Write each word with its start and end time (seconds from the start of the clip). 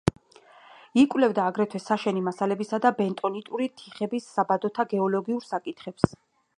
იკვლევდა 1.01 1.45
აგრეთვე 1.49 1.81
საშენი 1.83 2.25
მასალებისა 2.29 2.81
და 2.87 2.93
ბენტონიტური 3.03 3.71
თიხების 3.83 4.33
საბადოთა 4.39 4.91
გეოლოგიურ 4.97 5.51
საკითხებს. 5.55 6.21